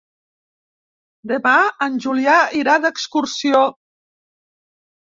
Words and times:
Demà 1.33 1.53
en 1.89 2.01
Julià 2.07 2.39
irà 2.63 2.81
d'excursió. 2.89 3.65